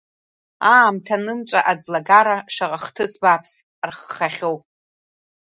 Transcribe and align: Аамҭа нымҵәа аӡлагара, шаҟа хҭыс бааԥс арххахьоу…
Аамҭа 0.73 1.15
нымҵәа 1.23 1.59
аӡлагара, 1.71 2.37
шаҟа 2.53 2.77
хҭыс 2.83 3.13
бааԥс 3.21 3.51
арххахьоу… 3.83 4.55